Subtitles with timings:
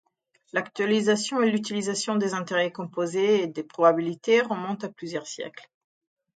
[0.51, 5.69] L'actualisation et l'utilisation des intérêts composés et des probabilités remontent à plusieurs siècles.